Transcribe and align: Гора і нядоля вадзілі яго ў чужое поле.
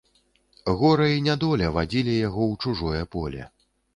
Гора 0.79 1.09
і 1.15 1.19
нядоля 1.27 1.67
вадзілі 1.77 2.15
яго 2.27 2.41
ў 2.51 2.69
чужое 2.69 3.03
поле. 3.17 3.43